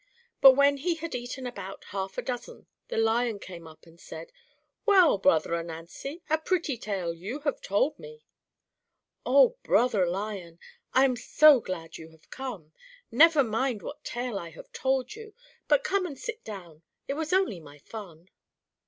[0.41, 4.31] But when he had eaten about half a dozen the Lion came up and said:
[4.83, 8.23] "Well, brother Ananzi, a pretty tale you have told me."
[9.27, 9.57] "Oh!
[9.61, 10.57] brother Lion,
[10.91, 12.73] I am so glad you have come;
[13.11, 15.35] never mind what tale I have told you,
[15.67, 18.27] but come and sit down it was only my fun."